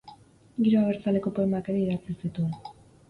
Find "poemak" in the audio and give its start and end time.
1.41-1.71